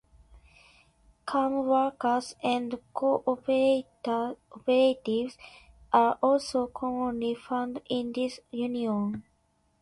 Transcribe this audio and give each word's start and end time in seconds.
Farm 1.31 1.67
workers 1.67 2.33
and 2.41 2.79
co-operatives 2.91 3.85
are 5.93 6.17
also 6.23 6.65
commonly 6.65 7.35
found 7.35 7.81
in 7.87 8.11
this 8.11 8.39
union. 8.49 9.23